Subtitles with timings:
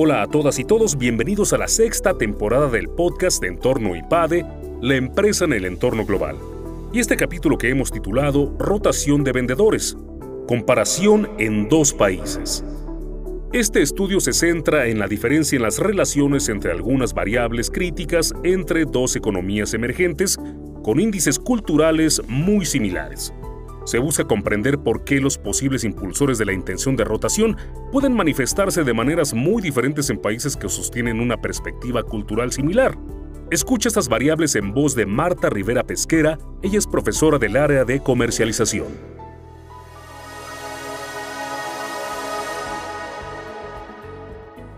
[0.00, 4.46] Hola a todas y todos, bienvenidos a la sexta temporada del podcast de Entorno IPADE,
[4.80, 6.36] la empresa en el entorno global.
[6.92, 9.96] Y este capítulo que hemos titulado Rotación de vendedores,
[10.46, 12.64] comparación en dos países.
[13.52, 18.84] Este estudio se centra en la diferencia en las relaciones entre algunas variables críticas entre
[18.84, 20.38] dos economías emergentes
[20.84, 23.34] con índices culturales muy similares.
[23.88, 27.56] Se busca comprender por qué los posibles impulsores de la intención de rotación
[27.90, 32.98] pueden manifestarse de maneras muy diferentes en países que sostienen una perspectiva cultural similar.
[33.50, 38.00] Escucha estas variables en voz de Marta Rivera Pesquera, ella es profesora del área de
[38.00, 39.17] comercialización.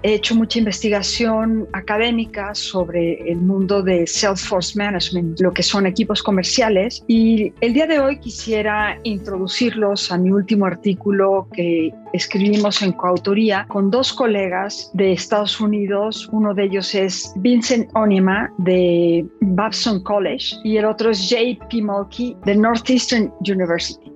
[0.03, 6.23] He hecho mucha investigación académica sobre el mundo de Salesforce Management, lo que son equipos
[6.23, 12.93] comerciales, y el día de hoy quisiera introducirlos a mi último artículo que escribimos en
[12.93, 16.29] coautoría con dos colegas de Estados Unidos.
[16.33, 21.83] Uno de ellos es Vincent Onima de Babson College y el otro es J.P.
[21.83, 24.11] Mulkey de Northeastern University.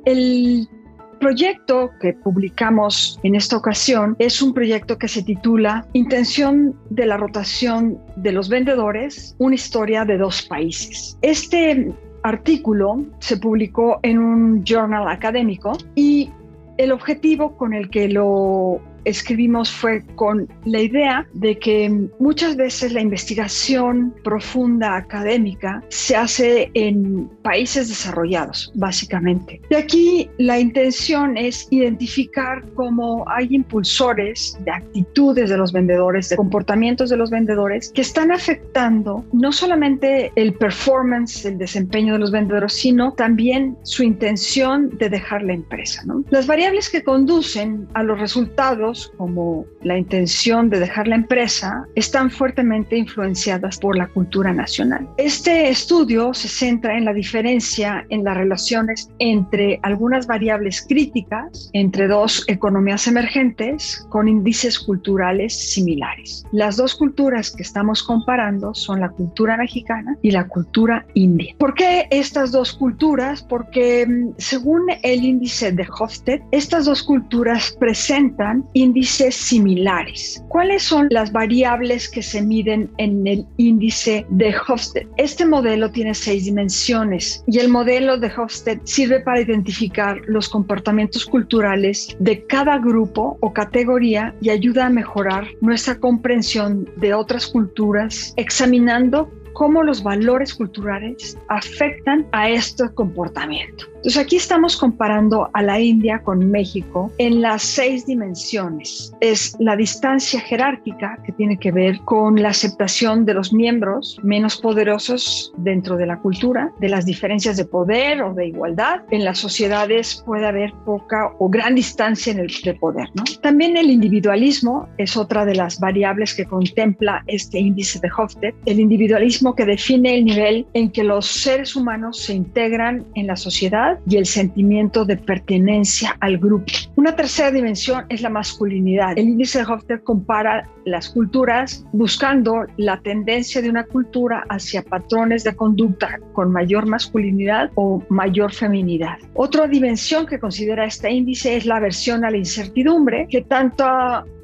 [1.25, 7.17] Proyecto que publicamos en esta ocasión es un proyecto que se titula Intención de la
[7.17, 11.17] rotación de los vendedores, una historia de dos países.
[11.22, 16.30] Este artículo se publicó en un journal académico y
[16.77, 22.92] el objetivo con el que lo escribimos fue con la idea de que muchas veces
[22.92, 29.61] la investigación profunda académica se hace en países desarrollados, básicamente.
[29.70, 36.36] Y aquí la intención es identificar cómo hay impulsores de actitudes de los vendedores, de
[36.36, 42.30] comportamientos de los vendedores, que están afectando no solamente el performance, el desempeño de los
[42.30, 46.05] vendedores, sino también su intención de dejar la empresa.
[46.30, 52.30] Las variables que conducen a los resultados como la intención de dejar la empresa están
[52.30, 55.08] fuertemente influenciadas por la cultura nacional.
[55.16, 62.08] Este estudio se centra en la diferencia en las relaciones entre algunas variables críticas entre
[62.08, 66.44] dos economías emergentes con índices culturales similares.
[66.52, 71.54] Las dos culturas que estamos comparando son la cultura mexicana y la cultura india.
[71.58, 73.42] ¿Por qué estas dos culturas?
[73.42, 80.45] Porque mm, según el índice de Hofstede, estas dos culturas presentan índices similares.
[80.48, 85.08] ¿Cuáles son las variables que se miden en el índice de Hofstede?
[85.17, 91.24] Este modelo tiene seis dimensiones y el modelo de Hofstede sirve para identificar los comportamientos
[91.24, 98.34] culturales de cada grupo o categoría y ayuda a mejorar nuestra comprensión de otras culturas
[98.36, 103.93] examinando cómo los valores culturales afectan a este comportamiento.
[104.04, 109.14] Entonces aquí estamos comparando a la India con México en las seis dimensiones.
[109.20, 114.58] Es la distancia jerárquica que tiene que ver con la aceptación de los miembros menos
[114.58, 119.00] poderosos dentro de la cultura, de las diferencias de poder o de igualdad.
[119.10, 123.08] En las sociedades puede haber poca o gran distancia en el de poder.
[123.14, 123.24] ¿no?
[123.40, 128.54] También el individualismo es otra de las variables que contempla este índice de Hofstede.
[128.66, 133.36] El individualismo que define el nivel en que los seres humanos se integran en la
[133.36, 136.66] sociedad y el sentimiento de pertenencia al grupo.
[136.96, 139.19] Una tercera dimensión es la masculinidad.
[139.19, 145.44] El índice de Hofstede compara las culturas buscando la tendencia de una cultura hacia patrones
[145.44, 149.19] de conducta con mayor masculinidad o mayor feminidad.
[149.34, 153.84] Otra dimensión que considera este índice es la aversión a la incertidumbre, que tanto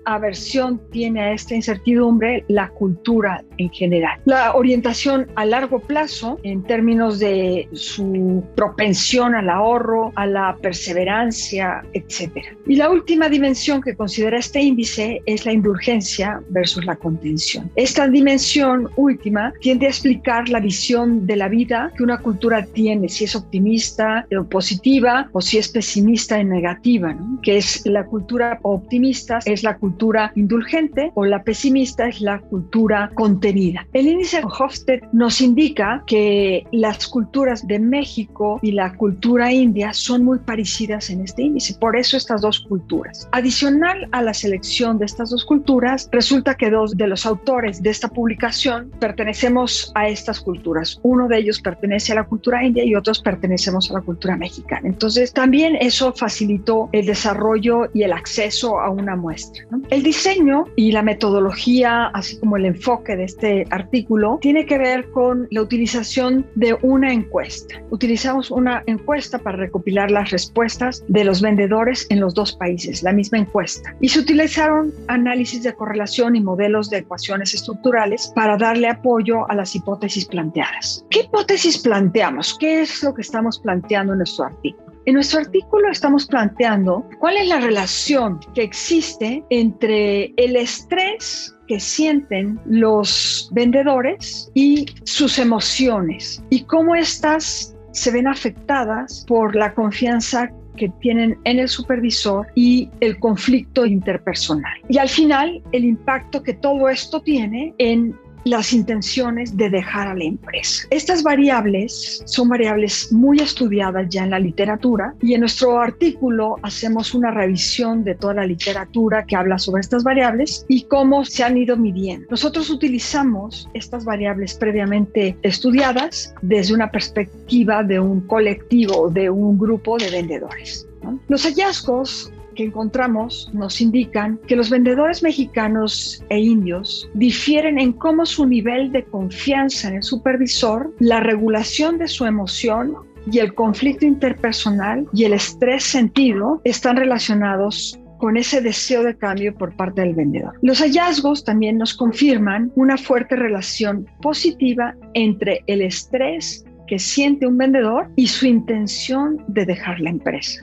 [0.04, 4.20] aversión tiene a esta incertidumbre la cultura en general.
[4.24, 11.82] La orientación a largo plazo en términos de su propensión al ahorro, a la perseverancia,
[11.92, 12.46] etc.
[12.66, 17.70] Y la última dimensión que considera este índice es la indulgencia versus la contención.
[17.76, 23.08] Esta dimensión última tiende a explicar la visión de la vida que una cultura tiene,
[23.08, 28.58] si es optimista o positiva o si es pesimista y negativa, que es la cultura
[28.62, 33.84] optimista, es la cultura cultura indulgente o la pesimista es la cultura contenida.
[33.92, 40.24] El índice Hofstede nos indica que las culturas de México y la cultura india son
[40.24, 43.28] muy parecidas en este índice, por eso estas dos culturas.
[43.32, 47.90] Adicional a la selección de estas dos culturas, resulta que dos de los autores de
[47.90, 51.00] esta publicación pertenecemos a estas culturas.
[51.02, 54.88] Uno de ellos pertenece a la cultura india y otros pertenecemos a la cultura mexicana.
[54.88, 59.64] Entonces, también eso facilitó el desarrollo y el acceso a una muestra.
[59.70, 59.79] ¿no?
[59.88, 65.10] El diseño y la metodología, así como el enfoque de este artículo, tiene que ver
[65.10, 67.82] con la utilización de una encuesta.
[67.90, 73.12] Utilizamos una encuesta para recopilar las respuestas de los vendedores en los dos países, la
[73.12, 73.94] misma encuesta.
[74.00, 79.54] Y se utilizaron análisis de correlación y modelos de ecuaciones estructurales para darle apoyo a
[79.54, 81.04] las hipótesis planteadas.
[81.10, 82.56] ¿Qué hipótesis planteamos?
[82.58, 84.89] ¿Qué es lo que estamos planteando en nuestro artículo?
[85.06, 91.80] En nuestro artículo estamos planteando cuál es la relación que existe entre el estrés que
[91.80, 100.50] sienten los vendedores y sus emociones y cómo estas se ven afectadas por la confianza
[100.76, 104.78] que tienen en el supervisor y el conflicto interpersonal.
[104.88, 110.14] Y al final, el impacto que todo esto tiene en las intenciones de dejar a
[110.14, 110.86] la empresa.
[110.90, 117.14] Estas variables son variables muy estudiadas ya en la literatura y en nuestro artículo hacemos
[117.14, 121.56] una revisión de toda la literatura que habla sobre estas variables y cómo se han
[121.56, 122.26] ido midiendo.
[122.30, 129.98] Nosotros utilizamos estas variables previamente estudiadas desde una perspectiva de un colectivo, de un grupo
[129.98, 130.86] de vendedores.
[131.28, 138.26] Los hallazgos que encontramos nos indican que los vendedores mexicanos e indios difieren en cómo
[138.26, 142.96] su nivel de confianza en el supervisor, la regulación de su emoción
[143.32, 149.54] y el conflicto interpersonal y el estrés sentido están relacionados con ese deseo de cambio
[149.54, 150.52] por parte del vendedor.
[150.60, 157.56] Los hallazgos también nos confirman una fuerte relación positiva entre el estrés que siente un
[157.56, 160.62] vendedor y su intención de dejar la empresa.